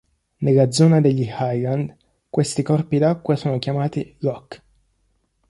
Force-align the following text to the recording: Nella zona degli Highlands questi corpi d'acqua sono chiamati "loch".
Nella 0.37 0.71
zona 0.71 0.99
degli 0.99 1.29
Highlands 1.31 1.93
questi 2.27 2.63
corpi 2.63 2.97
d'acqua 2.97 3.35
sono 3.35 3.59
chiamati 3.59 4.15
"loch". 4.21 4.61